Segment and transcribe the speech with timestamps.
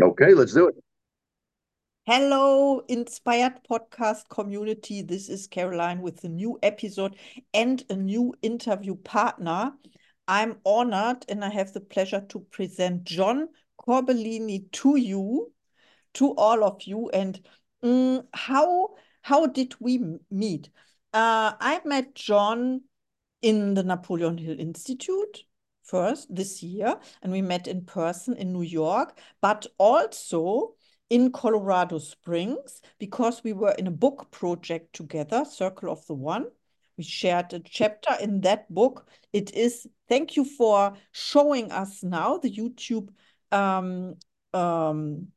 [0.00, 0.76] Okay, let's do it.
[2.06, 5.02] Hello, Inspired Podcast community.
[5.02, 7.16] This is Caroline with a new episode
[7.52, 9.72] and a new interview partner.
[10.28, 13.48] I'm honored and I have the pleasure to present John
[13.80, 15.52] Corbellini to you,
[16.14, 17.10] to all of you.
[17.10, 17.40] And
[17.82, 20.70] um, how how did we meet?
[21.12, 22.82] Uh, I met John
[23.42, 25.42] in the Napoleon Hill Institute
[25.88, 30.74] first this year, and we met in person in New York, but also
[31.10, 36.46] in Colorado Springs because we were in a book project together, Circle of the One.
[36.96, 39.08] We shared a chapter in that book.
[39.32, 43.08] It is, thank you for showing us now the YouTube,
[43.52, 44.16] um,
[44.52, 45.28] um,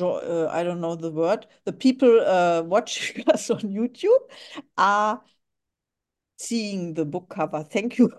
[0.00, 4.30] uh, I don't know the word, the people uh, watching us on YouTube
[4.78, 5.20] are
[6.36, 7.62] seeing the book cover.
[7.62, 8.10] Thank you.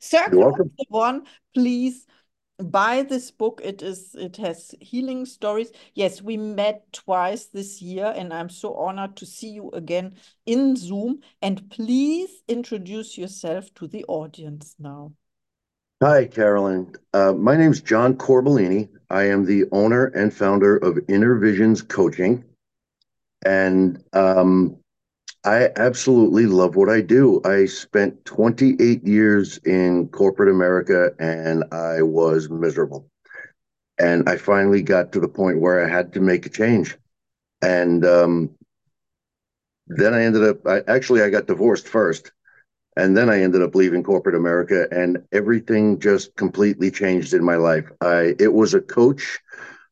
[0.00, 2.06] Circle of the One, please
[2.58, 3.60] buy this book.
[3.62, 5.72] It is it has healing stories.
[5.94, 10.14] Yes we met twice this year and i'm so honored to see you again
[10.46, 11.20] in zoom.
[11.42, 15.12] And please introduce yourself to the audience now.
[16.02, 16.94] Hi carolyn.
[17.12, 18.88] Uh, my name is john corbellini.
[19.10, 22.44] I am the owner and founder of inner visions coaching.
[23.44, 24.78] And um,
[25.46, 27.40] I absolutely love what I do.
[27.44, 33.08] I spent 28 years in corporate America and I was miserable.
[33.96, 36.98] And I finally got to the point where I had to make a change.
[37.62, 38.50] And um,
[39.86, 42.32] then I ended up, I, actually, I got divorced first.
[42.96, 47.56] And then I ended up leaving corporate America and everything just completely changed in my
[47.56, 47.88] life.
[48.00, 49.38] I, it was a coach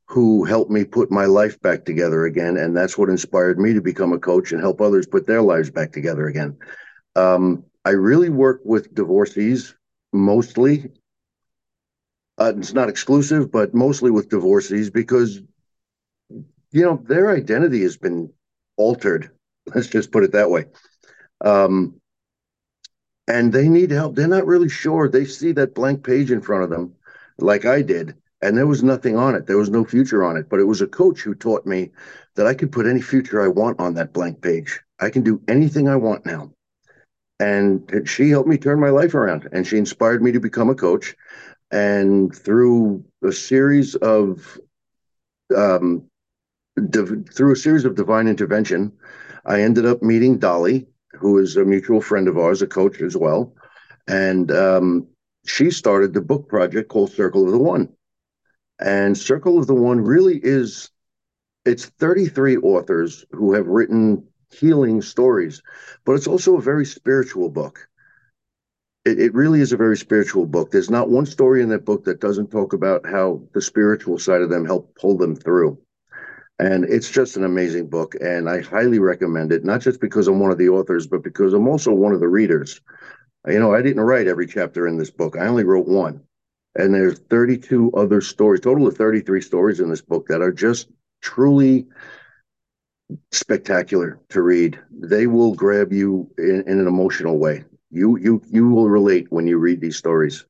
[0.06, 2.56] who helped me put my life back together again.
[2.56, 5.70] And that's what inspired me to become a coach and help others put their lives
[5.70, 6.56] back together again.
[7.16, 9.74] Um, I really work with divorcees
[10.12, 10.90] mostly.
[12.38, 15.40] Uh, it's not exclusive, but mostly with divorcees because,
[16.72, 18.30] you know, their identity has been
[18.76, 19.30] altered.
[19.74, 20.66] Let's just put it that way.
[21.44, 22.00] Um,
[23.28, 24.14] and they need help.
[24.14, 25.08] They're not really sure.
[25.08, 26.94] They see that blank page in front of them,
[27.38, 29.46] like I did, and there was nothing on it.
[29.46, 30.50] There was no future on it.
[30.50, 31.90] But it was a coach who taught me
[32.36, 34.80] that I could put any future I want on that blank page.
[35.00, 36.52] I can do anything I want now.
[37.40, 40.74] And she helped me turn my life around and she inspired me to become a
[40.74, 41.16] coach.
[41.70, 44.58] And through a series of
[45.56, 46.04] um,
[46.90, 48.92] div- through a series of divine intervention,
[49.46, 53.16] I ended up meeting Dolly, who is a mutual friend of ours, a coach as
[53.16, 53.54] well.
[54.06, 55.06] And um,
[55.46, 57.88] she started the book project called Circle of the One.
[58.80, 60.90] And Circle of the One really is
[61.64, 65.62] it's 33 authors who have written healing stories,
[66.04, 67.88] but it's also a very spiritual book.
[69.04, 70.70] It, it really is a very spiritual book.
[70.70, 74.42] There's not one story in that book that doesn't talk about how the spiritual side
[74.42, 75.78] of them helped pull them through.
[76.58, 78.14] And it's just an amazing book.
[78.20, 81.52] And I highly recommend it, not just because I'm one of the authors, but because
[81.52, 82.80] I'm also one of the readers.
[83.46, 86.22] You know, I didn't write every chapter in this book, I only wrote one
[86.76, 90.88] and there's 32 other stories total of 33 stories in this book that are just
[91.22, 91.86] truly
[93.32, 94.78] spectacular to read.
[94.90, 97.64] They will grab you in, in, an emotional way.
[97.90, 100.44] You you you will relate when you read these stories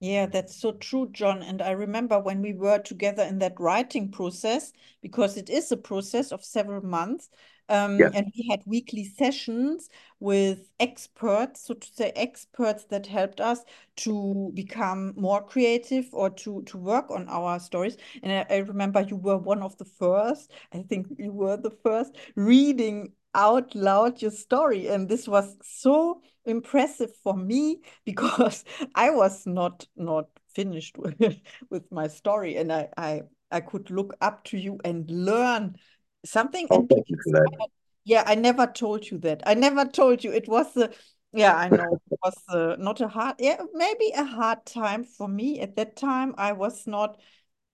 [0.00, 4.10] yeah that's so true john and i remember when we were together in that writing
[4.10, 4.72] process
[5.02, 7.30] because it is a process of several months
[7.70, 8.10] um, yeah.
[8.12, 9.88] And we had weekly sessions
[10.18, 13.60] with experts, so to say, experts that helped us
[13.98, 17.96] to become more creative or to to work on our stories.
[18.24, 20.50] And I, I remember you were one of the first.
[20.72, 26.22] I think you were the first reading out loud your story, and this was so
[26.44, 28.64] impressive for me because
[28.94, 31.14] I was not not finished with,
[31.70, 35.76] with my story, and I I I could look up to you and learn
[36.24, 36.66] something.
[36.70, 37.68] Oh, thank you for that.
[38.04, 39.42] yeah i never told you that.
[39.46, 40.32] I never told you.
[40.32, 40.92] It was the
[41.32, 41.98] yeah i know.
[42.10, 45.60] It was uh, not a hard yeah maybe a hard time for me.
[45.60, 47.20] At that time i was not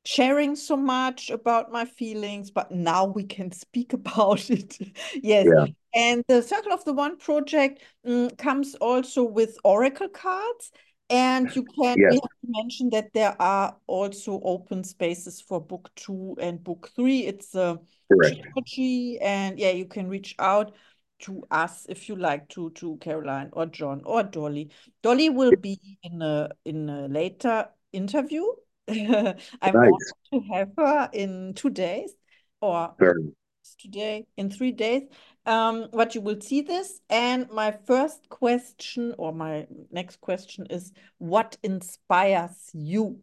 [0.06, 4.78] sharing so much about my feelings but now we can speak about it
[5.22, 5.66] yes yeah.
[5.94, 10.70] and the circle of the one project um, comes also with oracle cards
[11.08, 12.18] and you can yes.
[12.44, 17.26] mention that there are also open spaces for book two and book three.
[17.26, 17.78] It's a
[18.10, 20.74] trilogy, and yeah, you can reach out
[21.20, 24.70] to us if you like to to Caroline or John or Dolly.
[25.02, 28.44] Dolly will be in a in a later interview.
[28.88, 29.72] I nice.
[29.72, 32.14] want to have her in two days
[32.60, 33.32] or Very.
[33.80, 35.02] today in three days
[35.44, 37.00] um, what you will see this.
[37.08, 43.20] And my first question or my next question is what inspires you?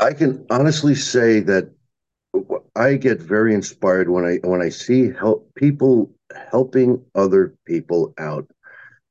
[0.00, 1.70] I can honestly say that
[2.76, 6.10] I get very inspired when I when I see help people
[6.50, 8.50] helping other people out.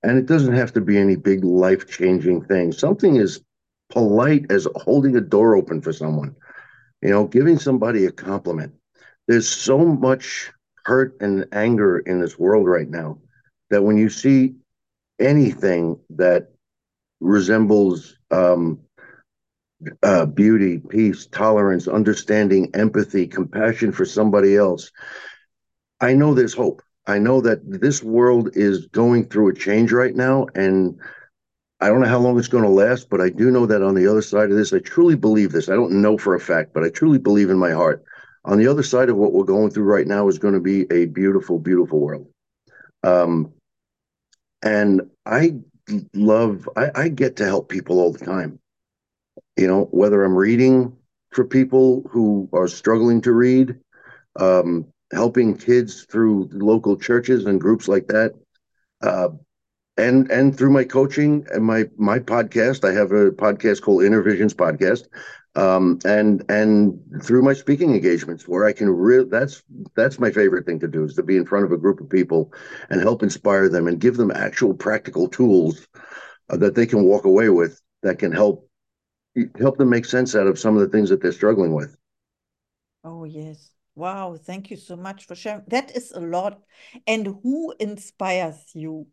[0.04, 2.72] And it doesn't have to be any big life-changing thing.
[2.74, 3.40] Something as
[3.90, 6.36] polite as holding a door open for someone.
[7.02, 8.74] You know, giving somebody a compliment.
[9.28, 10.52] There's so much
[10.86, 13.20] hurt and anger in this world right now
[13.70, 14.56] that when you see
[15.20, 16.52] anything that
[17.22, 18.80] resembles um,
[20.02, 24.92] uh, beauty, peace, tolerance, understanding, empathy, compassion for somebody else,
[26.02, 26.82] I know there's hope.
[27.06, 31.00] I know that this world is going through a change right now, and
[31.82, 33.96] I don't know how long it's going to last, but I do know that on
[33.96, 35.70] the other side of this, I truly believe this.
[35.70, 38.04] I don't know for a fact, but I truly believe in my heart.
[38.46, 40.86] On the other side of what we're going through right now is going to be
[40.92, 42.28] a beautiful, beautiful world.
[43.04, 43.54] Um,
[44.62, 45.56] and I
[46.14, 48.60] love, I, I get to help people all the time
[49.58, 50.96] you know, whether I'm reading
[51.32, 53.76] for people who are struggling to read,
[54.40, 58.34] um, helping kids through local churches and groups like that,
[59.02, 59.30] uh,
[59.98, 62.88] and and through my coaching and my my podcast.
[62.88, 65.08] I have a podcast called Inner Visions Podcast,
[65.56, 69.64] um, and and through my speaking engagements, where I can really that's
[69.96, 72.10] that's my favorite thing to do is to be in front of a group of
[72.10, 72.52] people
[72.90, 75.88] and help inspire them and give them actual practical tools
[76.50, 78.70] uh, that they can walk away with that can help
[79.60, 81.96] help them make sense out of some of the things that they're struggling with.
[83.04, 83.73] Oh, yes.
[83.96, 84.36] Wow.
[84.36, 85.64] Thank you so much for sharing.
[85.68, 86.60] That is a lot.
[87.06, 89.08] And who inspires you?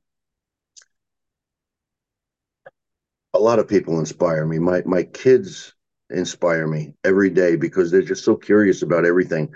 [3.35, 4.59] A lot of people inspire me.
[4.59, 5.75] My my kids
[6.09, 9.55] inspire me every day because they're just so curious about everything.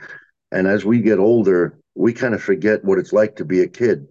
[0.53, 3.67] And as we get older, we kind of forget what it's like to be a
[3.67, 4.07] kid.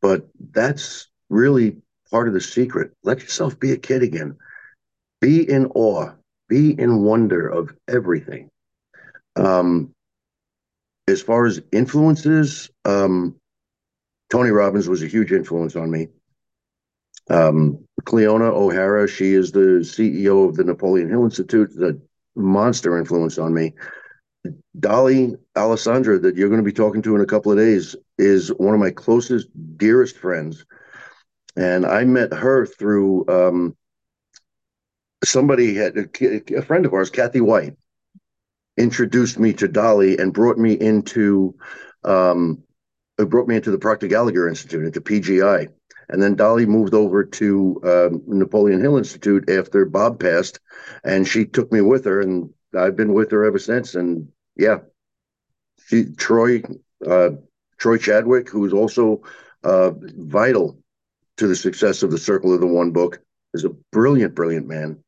[0.00, 1.76] But that's really
[2.10, 2.92] part of the secret.
[3.02, 4.36] Let yourself be a kid again
[5.22, 6.10] be in awe,
[6.48, 8.50] be in wonder of everything.
[9.36, 9.94] Um,
[11.12, 13.36] as far as influences, um,
[14.30, 16.08] Tony Robbins was a huge influence on me.
[17.30, 22.00] Um, Cleona O'Hara, she is the CEO of the Napoleon Hill Institute, the
[22.34, 23.74] monster influence on me.
[24.80, 28.48] Dolly Alessandra, that you're going to be talking to in a couple of days, is
[28.54, 30.64] one of my closest, dearest friends.
[31.56, 33.76] And I met her through um,
[35.22, 37.76] somebody had a, a friend of ours, Kathy White,
[38.76, 41.54] introduced me to Dolly and brought me into
[42.04, 42.62] um,
[43.16, 45.68] brought me into the Proctor Gallagher Institute, into PGI.
[46.08, 50.60] And then Dolly moved over to um, Napoleon Hill Institute after Bob passed,
[51.04, 53.94] and she took me with her, and I've been with her ever since.
[53.94, 54.78] And yeah,
[55.86, 56.62] she Troy
[57.06, 57.30] uh,
[57.78, 59.22] Troy Chadwick, who is also
[59.64, 60.78] uh, vital
[61.36, 63.20] to the success of the Circle of the One book,
[63.54, 65.02] is a brilliant, brilliant man.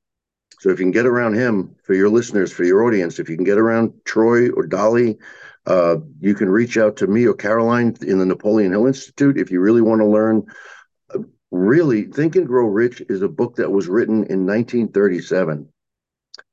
[0.65, 3.37] So if you can get around him for your listeners, for your audience, if you
[3.37, 5.19] can get around Troy or Dolly,
[5.67, 9.51] uh, you can reach out to me or Caroline in the Napoleon Hill Institute if
[9.51, 10.47] you really want to learn.
[11.15, 11.19] Uh,
[11.51, 15.69] really, Think and Grow Rich is a book that was written in 1937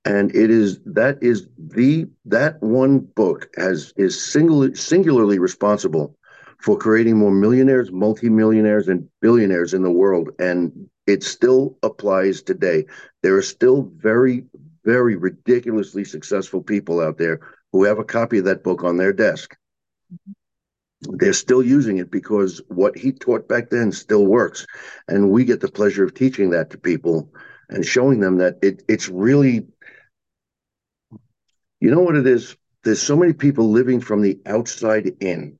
[0.03, 6.17] and it is that is the that one book has is singular, singularly responsible
[6.59, 12.85] for creating more millionaires multimillionaires and billionaires in the world and it still applies today.
[13.23, 14.45] There are still very,
[14.83, 17.39] very ridiculously successful people out there
[17.71, 19.55] who have a copy of that book on their desk.
[20.13, 20.31] Mm-hmm.
[21.17, 24.67] They're still using it because what he taught back then still works.
[25.07, 27.33] And we get the pleasure of teaching that to people
[27.69, 29.65] and showing them that it, it's really,
[31.79, 32.55] you know what it is?
[32.83, 35.57] There's so many people living from the outside in,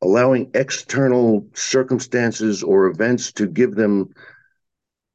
[0.00, 4.14] allowing external circumstances or events to give them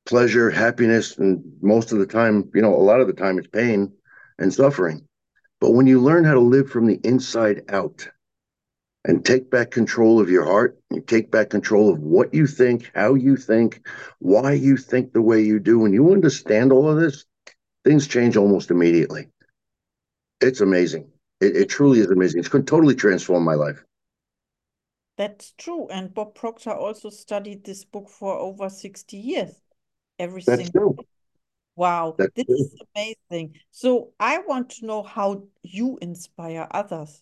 [0.05, 3.47] pleasure, happiness, and most of the time, you know, a lot of the time it's
[3.47, 3.91] pain
[4.37, 5.07] and suffering.
[5.61, 8.07] But when you learn how to live from the inside out
[9.05, 12.91] and take back control of your heart, you take back control of what you think,
[12.93, 13.87] how you think,
[14.19, 17.25] why you think the way you do, and you understand all of this,
[17.85, 19.29] things change almost immediately.
[20.41, 21.09] It's amazing.
[21.39, 22.39] It, it truly is amazing.
[22.39, 23.83] It's going to totally transform my life.
[25.15, 25.87] That's true.
[25.89, 29.61] And Bob Proctor also studied this book for over 60 years
[30.19, 30.57] everything.
[30.57, 30.95] That's true.
[31.75, 32.55] Wow, That's this true.
[32.55, 33.55] is amazing.
[33.71, 37.21] So I want to know how you inspire others.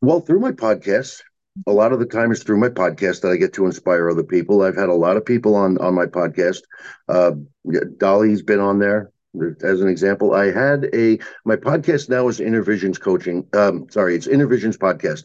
[0.00, 1.22] Well, through my podcast,
[1.66, 4.24] a lot of the time it's through my podcast that I get to inspire other
[4.24, 4.62] people.
[4.62, 6.62] I've had a lot of people on on my podcast.
[7.08, 7.32] Uh,
[7.98, 9.12] Dolly's been on there
[9.62, 10.34] as an example.
[10.34, 13.46] I had a my podcast now is Inner Visions Coaching.
[13.52, 15.24] Um, sorry, it's Inner Visions Podcast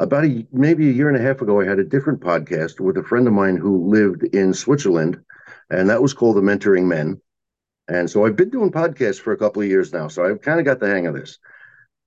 [0.00, 2.96] about a maybe a year and a half ago, I had a different podcast with
[2.96, 5.20] a friend of mine who lived in Switzerland,
[5.68, 7.20] and that was called The Mentoring Men.
[7.86, 10.08] And so I've been doing podcasts for a couple of years now.
[10.08, 11.38] So I've kind of got the hang of this.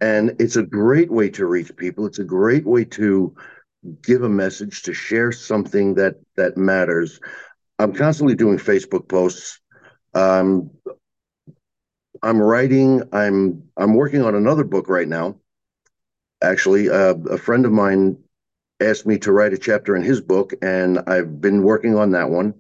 [0.02, 2.06] And it's a great way to reach people.
[2.06, 3.36] It's a great way to
[4.02, 7.20] give a message, to share something that that matters.
[7.78, 9.60] I'm constantly doing Facebook posts.
[10.16, 10.72] Um,
[12.24, 13.04] I'm writing.
[13.12, 15.36] I'm I'm working on another book right now.
[16.44, 18.18] Actually, uh, a friend of mine
[18.82, 22.30] asked me to write a chapter in his book, and I've been working on that
[22.30, 22.56] one.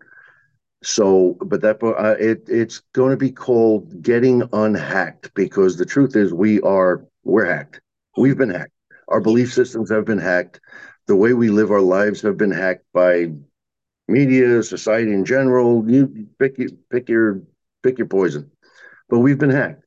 [0.83, 6.15] So, but that uh, it it's going to be called "Getting Unhacked" because the truth
[6.15, 7.81] is, we are we're hacked.
[8.17, 8.71] We've been hacked.
[9.07, 10.59] Our belief systems have been hacked.
[11.07, 13.31] The way we live our lives have been hacked by
[14.07, 15.89] media, society in general.
[15.89, 17.41] You pick your pick your
[17.83, 18.51] pick your poison.
[19.09, 19.82] But we've been hacked.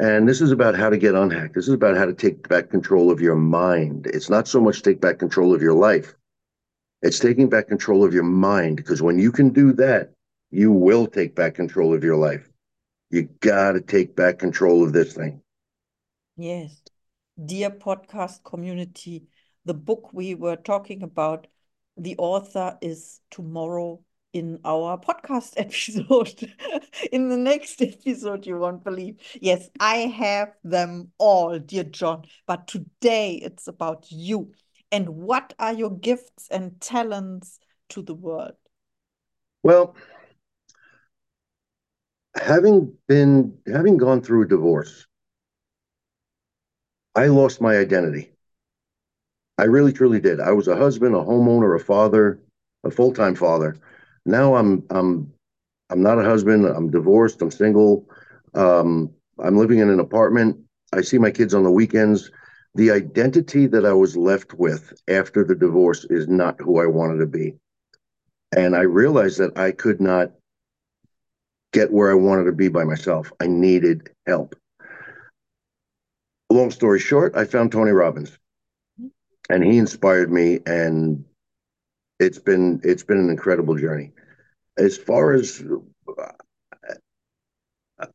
[0.00, 1.54] And this is about how to get unhacked.
[1.54, 4.06] This is about how to take back control of your mind.
[4.06, 6.14] It's not so much take back control of your life.
[7.02, 10.12] It's taking back control of your mind because when you can do that,
[10.50, 12.48] you will take back control of your life.
[13.10, 15.40] You got to take back control of this thing.
[16.36, 16.80] Yes.
[17.44, 19.24] Dear podcast community,
[19.64, 21.46] the book we were talking about,
[21.96, 24.03] the author is tomorrow
[24.34, 26.52] in our podcast episode.
[27.10, 29.16] in the next episode, you won't believe.
[29.40, 32.24] Yes, I have them all, dear John.
[32.46, 34.52] But today it's about you.
[34.92, 37.58] And what are your gifts and talents
[37.90, 38.54] to the world?
[39.62, 39.96] Well,
[42.36, 45.06] having been having gone through a divorce,
[47.14, 48.32] I lost my identity.
[49.56, 50.40] I really truly did.
[50.40, 52.40] I was a husband, a homeowner, a father,
[52.82, 53.76] a full-time father
[54.26, 55.32] now I'm I'm
[55.90, 56.64] I'm not a husband.
[56.66, 57.42] I'm divorced.
[57.42, 58.08] I'm single.
[58.54, 60.58] Um, I'm living in an apartment.
[60.92, 62.30] I see my kids on the weekends.
[62.74, 67.18] The identity that I was left with after the divorce is not who I wanted
[67.18, 67.54] to be.
[68.56, 70.32] And I realized that I could not
[71.72, 73.32] get where I wanted to be by myself.
[73.40, 74.54] I needed help.
[76.50, 78.38] Long story short, I found Tony Robbins
[79.50, 81.24] and he inspired me and
[82.20, 84.12] it's been it's been an incredible journey.
[84.78, 85.62] As far as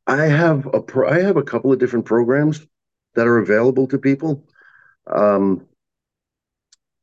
[0.07, 2.65] I have a pro, I have a couple of different programs
[3.15, 4.43] that are available to people.
[5.07, 5.65] Um,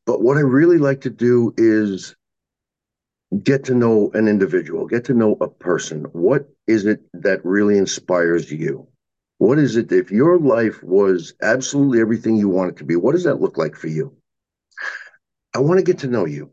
[0.07, 2.15] but what I really like to do is
[3.43, 6.05] get to know an individual, get to know a person.
[6.13, 8.87] What is it that really inspires you?
[9.39, 12.97] What is it if your life was absolutely everything you want it to be?
[12.97, 14.15] What does that look like for you?
[15.55, 16.51] I want to get to know you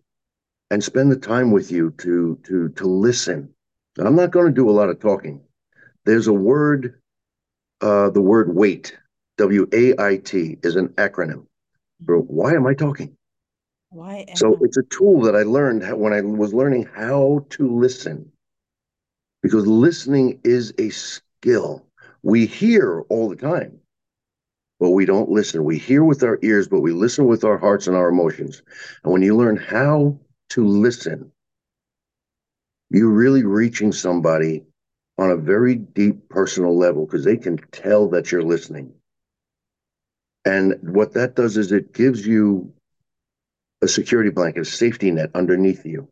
[0.73, 3.53] and spend the time with you to to to listen.
[3.99, 5.39] I'm not going to do a lot of talking.
[6.03, 6.99] There's a word,
[7.79, 8.97] uh, the word wait,
[9.37, 11.45] W A I T, is an acronym.
[12.07, 13.15] For why am I talking?
[13.91, 14.25] Why?
[14.33, 18.31] so it's a tool that I learned when I was learning how to listen,
[19.43, 21.85] because listening is a skill.
[22.23, 23.77] We hear all the time,
[24.79, 25.63] but we don't listen.
[25.63, 28.63] We hear with our ears, but we listen with our hearts and our emotions.
[29.03, 30.17] And when you learn how
[30.53, 31.31] to listen,
[32.89, 34.63] you're really reaching somebody
[35.17, 38.93] on a very deep personal level because they can tell that you're listening.
[40.45, 42.71] And what that does is it gives you
[43.81, 46.07] a security blanket, a safety net underneath you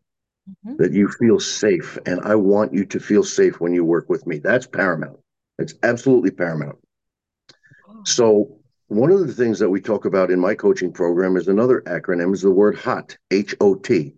[0.49, 0.77] mm-hmm.
[0.77, 1.99] that you feel safe.
[2.07, 4.39] And I want you to feel safe when you work with me.
[4.39, 5.19] That's paramount.
[5.59, 6.77] It's absolutely paramount.
[7.87, 8.01] Oh.
[8.05, 8.57] So,
[8.87, 12.33] one of the things that we talk about in my coaching program is another acronym
[12.33, 14.15] is the word HOT, H O T.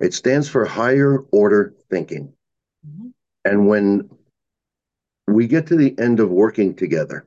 [0.00, 2.32] It stands for higher order thinking.
[2.86, 3.08] Mm-hmm.
[3.44, 4.10] And when
[5.26, 7.26] we get to the end of working together,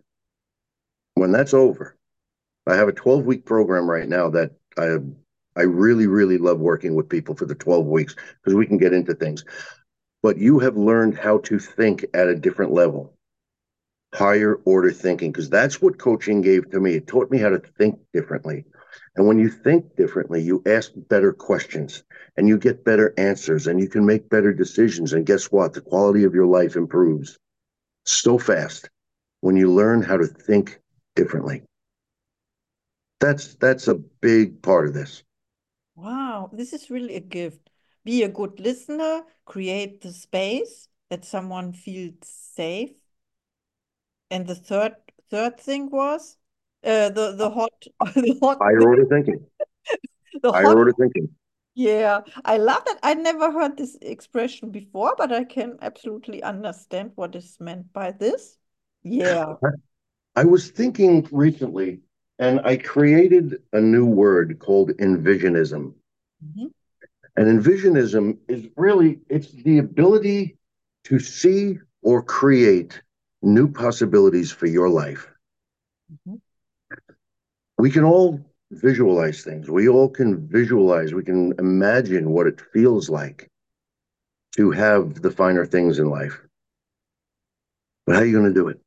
[1.16, 1.98] when that's over,
[2.68, 4.98] I have a 12 week program right now that I
[5.56, 8.94] I really, really love working with people for the 12 weeks because we can get
[8.94, 9.44] into things.
[10.24, 13.14] But you have learned how to think at a different level,
[14.14, 16.96] higher order thinking, because that's what coaching gave to me.
[16.96, 18.66] It taught me how to think differently.
[19.16, 22.04] And when you think differently, you ask better questions
[22.38, 25.14] and you get better answers and you can make better decisions.
[25.14, 25.74] And guess what?
[25.74, 27.38] The quality of your life improves
[28.06, 28.90] so fast
[29.42, 30.80] when you learn how to think
[31.16, 31.64] differently.
[33.20, 35.24] That's that's a big part of this.
[35.96, 37.70] Wow, this is really a gift.
[38.06, 42.92] Be a good listener, create the space that someone feels safe.
[44.32, 44.96] And the third
[45.30, 46.38] third thing was
[46.84, 47.72] uh, the the hot
[48.16, 49.46] the hot higher order thinking.
[50.42, 51.30] the higher hot, order thinking.
[51.76, 53.00] Yeah, I love that.
[53.04, 58.12] I never heard this expression before, but I can absolutely understand what is meant by
[58.12, 58.58] this.
[59.04, 59.54] Yeah.
[60.36, 62.02] I was thinking recently,
[62.38, 65.94] and I created a new word called envisionism.
[66.46, 66.68] Mm-hmm.
[67.38, 70.58] And envisionism is really it's the ability
[71.06, 73.02] to see or create
[73.42, 75.30] new possibilities for your life.
[76.12, 76.36] Mm-hmm.
[77.80, 79.70] We can all visualize things.
[79.70, 83.48] We all can visualize, we can imagine what it feels like
[84.58, 86.42] to have the finer things in life.
[88.06, 88.82] But how are you going to do it?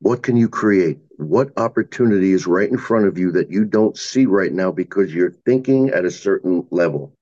[0.00, 0.98] What can you create?
[1.16, 5.14] What opportunity is right in front of you that you don't see right now because
[5.14, 7.14] you're thinking at a certain level?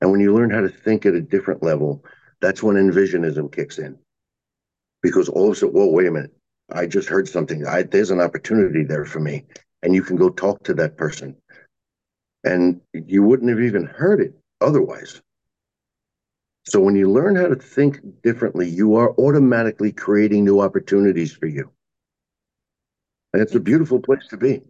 [0.00, 2.04] And when you learn how to think at a different level,
[2.40, 3.96] that's when envisionism kicks in.
[5.00, 6.34] Because all of a sudden, whoa, wait a minute.
[6.72, 7.66] I just heard something.
[7.66, 9.44] I, there's an opportunity there for me.
[9.82, 11.36] And you can go talk to that person.
[12.44, 15.20] And you wouldn't have even heard it otherwise.
[16.66, 21.46] So when you learn how to think differently, you are automatically creating new opportunities for
[21.46, 21.70] you.
[23.32, 24.62] And it's a beautiful place to be.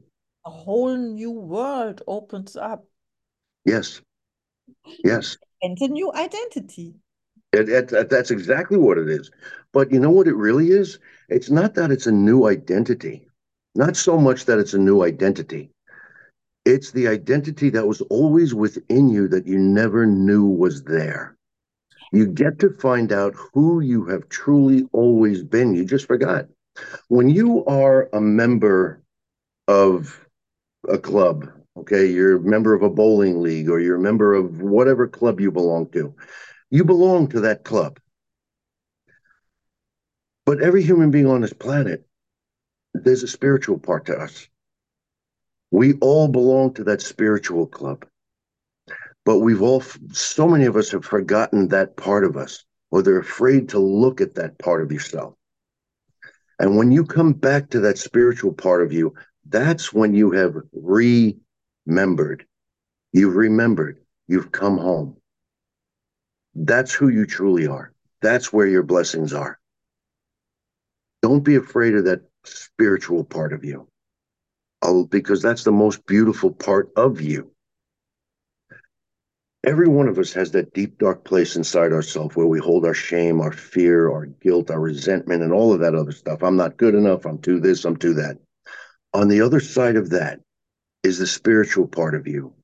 [0.46, 2.86] A whole new world opens up.
[3.64, 4.00] Yes.
[5.04, 5.36] Yes.
[5.62, 6.94] And a new identity.
[7.52, 9.30] It, it, that's exactly what it is.
[9.72, 10.98] But you know what it really is?
[11.28, 13.28] It's not that it's a new identity,
[13.74, 15.70] not so much that it's a new identity.
[16.64, 21.36] It's the identity that was always within you that you never knew was there.
[22.12, 25.74] You get to find out who you have truly always been.
[25.74, 26.46] You just forgot.
[27.08, 29.02] When you are a member
[29.68, 30.26] of
[30.88, 34.60] a club, okay, you're a member of a bowling league or you're a member of
[34.60, 36.14] whatever club you belong to,
[36.70, 37.98] you belong to that club.
[40.46, 42.06] But every human being on this planet,
[42.94, 44.48] there's a spiritual part to us.
[45.70, 48.06] We all belong to that spiritual club.
[49.24, 53.18] But we've all, so many of us have forgotten that part of us, or they're
[53.20, 55.34] afraid to look at that part of yourself.
[56.58, 59.14] And when you come back to that spiritual part of you,
[59.48, 62.46] that's when you have remembered.
[63.12, 63.98] You've remembered.
[64.26, 65.19] You've come home.
[66.54, 67.92] That's who you truly are.
[68.22, 69.58] That's where your blessings are.
[71.22, 73.90] Don't be afraid of that spiritual part of you
[74.82, 77.50] oh, because that's the most beautiful part of you.
[79.62, 82.94] Every one of us has that deep, dark place inside ourselves where we hold our
[82.94, 86.42] shame, our fear, our guilt, our resentment, and all of that other stuff.
[86.42, 87.26] I'm not good enough.
[87.26, 88.38] I'm too this, I'm too that.
[89.12, 90.40] On the other side of that
[91.02, 92.54] is the spiritual part of you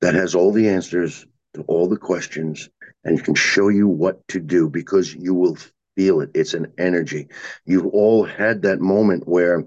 [0.00, 2.70] that has all the answers to all the questions
[3.04, 5.56] and can show you what to do because you will
[5.96, 6.30] feel it.
[6.34, 7.28] It's an energy.
[7.66, 9.64] You've all had that moment where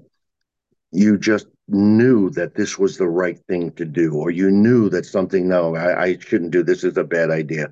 [0.92, 5.06] you just knew that this was the right thing to do, or you knew that
[5.06, 7.72] something, no, I, I shouldn't do this is a bad idea.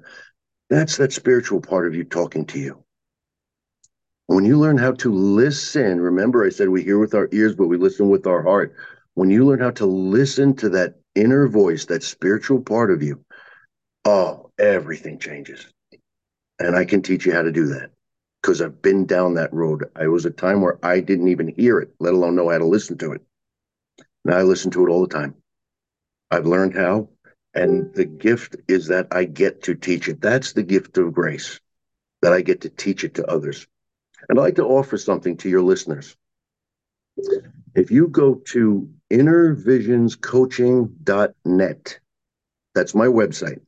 [0.69, 2.83] That's that spiritual part of you talking to you.
[4.27, 7.67] When you learn how to listen, remember I said we hear with our ears, but
[7.67, 8.75] we listen with our heart.
[9.13, 13.23] When you learn how to listen to that inner voice, that spiritual part of you,
[14.03, 15.65] oh, everything changes.
[16.59, 17.91] And I can teach you how to do that
[18.41, 19.89] because I've been down that road.
[19.95, 22.65] I was a time where I didn't even hear it, let alone know how to
[22.65, 23.21] listen to it.
[24.23, 25.35] Now I listen to it all the time.
[26.31, 27.09] I've learned how.
[27.53, 30.21] And the gift is that I get to teach it.
[30.21, 31.59] That's the gift of grace,
[32.21, 33.67] that I get to teach it to others.
[34.27, 36.17] And I'd like to offer something to your listeners.
[37.75, 41.99] If you go to innervisionscoaching.net,
[42.73, 43.61] that's my website.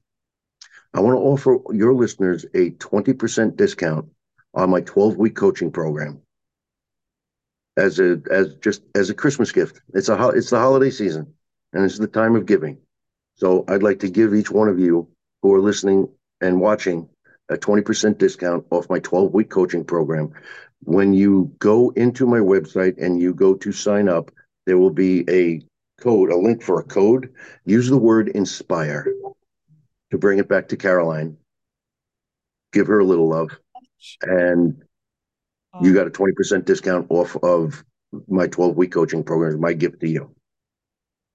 [0.93, 4.09] I want to offer your listeners a 20% discount
[4.53, 6.21] on my 12 week coaching program
[7.77, 9.81] as a as just as a Christmas gift.
[9.93, 11.33] It's a it's the holiday season,
[11.73, 12.79] and it's the time of giving.
[13.35, 15.07] So I'd like to give each one of you
[15.41, 16.09] who are listening
[16.41, 17.07] and watching
[17.49, 20.31] a 20% discount off my 12 week coaching program.
[20.83, 24.31] When you go into my website and you go to sign up,
[24.65, 25.61] there will be a
[26.01, 27.33] code, a link for a code.
[27.65, 29.07] Use the word inspire
[30.11, 31.37] to bring it back to Caroline.
[32.73, 33.49] Give her a little love.
[34.21, 34.83] And
[35.81, 37.83] you got a 20% discount off of
[38.27, 39.59] my 12 week coaching program.
[39.59, 40.33] My gift to you.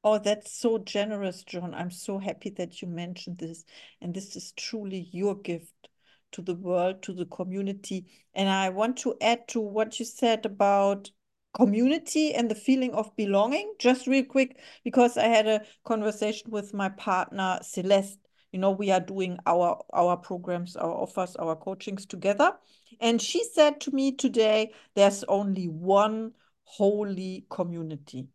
[0.04, 1.74] Oh, that's so generous, John.
[1.74, 3.64] I'm so happy that you mentioned this.
[4.00, 5.88] And this is truly your gift
[6.32, 8.06] to the world, to the community.
[8.34, 11.10] And I want to add to what you said about
[11.54, 16.74] community and the feeling of belonging, just real quick, because I had a conversation with
[16.74, 18.18] my partner, Celeste.
[18.52, 22.54] You know, we are doing our our programs, our offers, our coachings together.
[23.00, 26.32] And she said to me today, there's only one
[26.64, 28.28] holy community.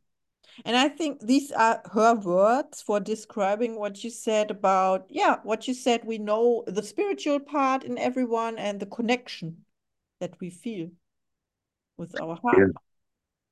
[0.65, 5.67] And I think these are her words for describing what you said about, yeah, what
[5.67, 6.03] you said.
[6.03, 9.65] We know the spiritual part in everyone and the connection
[10.19, 10.89] that we feel
[11.97, 12.57] with our heart.
[12.57, 12.86] Yeah,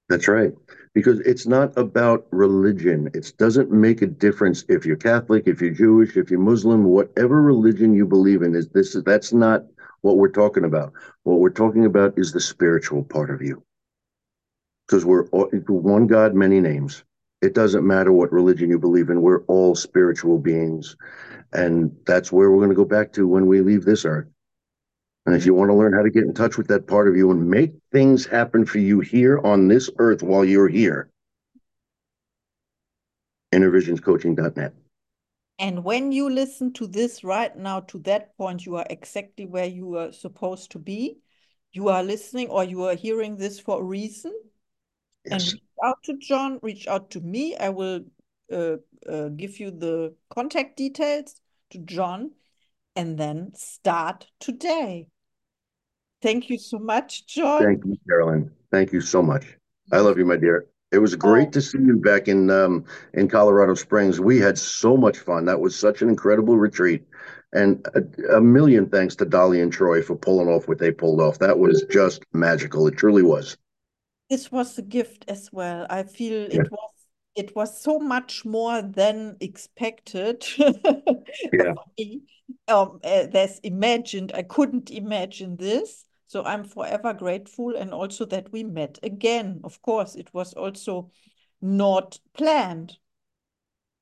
[0.09, 0.53] that's right.
[0.93, 3.09] Because it's not about religion.
[3.13, 7.41] It doesn't make a difference if you're Catholic, if you're Jewish, if you're Muslim, whatever
[7.41, 9.65] religion you believe in is this that's not
[10.01, 10.93] what we're talking about.
[11.23, 13.63] What we're talking about is the spiritual part of you.
[14.87, 17.03] Because we're all, one God, many names.
[17.41, 19.21] It doesn't matter what religion you believe in.
[19.21, 20.95] We're all spiritual beings.
[21.53, 24.27] And that's where we're going to go back to when we leave this earth.
[25.25, 27.15] And if you want to learn how to get in touch with that part of
[27.15, 31.09] you and make things happen for you here on this earth while you're here,
[33.51, 34.73] innervisionscoaching.net.
[35.57, 39.65] And when you listen to this right now, to that point, you are exactly where
[39.65, 41.17] you are supposed to be.
[41.71, 44.33] You are listening or you are hearing this for a reason.
[45.25, 45.33] Yes.
[45.33, 47.55] And reach out to John, reach out to me.
[47.55, 48.01] I will
[48.51, 48.77] uh,
[49.09, 51.35] uh, give you the contact details
[51.71, 52.31] to John
[52.95, 55.07] and then start today.
[56.25, 57.61] Thank you so much, John.
[57.61, 58.49] Thank you, Carolyn.
[58.71, 59.45] Thank you so much.
[59.91, 60.65] I love you, my dear.
[60.91, 61.51] It was great oh.
[61.51, 62.83] to see you back in um,
[63.13, 64.19] in Colorado Springs.
[64.19, 65.45] We had so much fun.
[65.45, 67.03] That was such an incredible retreat,
[67.53, 71.21] and a, a, million thanks to Dolly and Troy for pulling off what they pulled
[71.21, 71.37] off.
[71.37, 72.87] That was just magical.
[72.87, 73.55] It truly was.
[74.27, 75.85] This was a gift as well.
[75.91, 76.61] I feel yeah.
[76.61, 76.91] it was
[77.35, 80.43] it was so much more than expected.
[80.57, 81.73] yeah.
[82.67, 84.31] um, uh, there's imagined.
[84.33, 86.04] I couldn't imagine this.
[86.27, 89.61] So I'm forever grateful and also that we met again.
[89.63, 91.11] Of course, it was also
[91.61, 92.97] not planned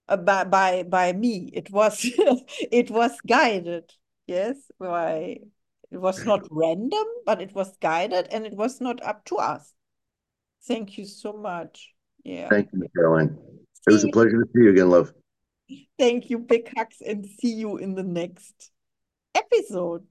[0.07, 1.49] uh, by, by by me.
[1.53, 2.03] It was
[2.71, 3.91] it was guided.
[4.27, 5.39] Yes, by
[5.91, 9.73] it was not random, but it was guided and it was not up to us.
[10.65, 11.93] Thank you so much.
[12.23, 12.49] Yeah.
[12.49, 13.37] Thank you, Caroline.
[13.85, 15.13] It was a pleasure to see you again, love.
[15.99, 16.39] Thank you.
[16.39, 18.71] Big hugs and see you in the next
[19.35, 20.05] episode.